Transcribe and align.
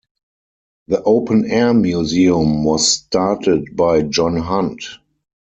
The 0.87 0.99
open-air 1.03 1.75
museum 1.75 2.63
was 2.63 2.87
started 2.91 3.75
by 3.75 4.01
John 4.01 4.35
Hunt. 4.35 4.83